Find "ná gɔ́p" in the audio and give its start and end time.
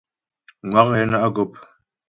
1.11-1.51